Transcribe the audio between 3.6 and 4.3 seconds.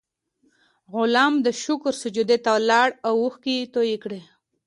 تویې کړې.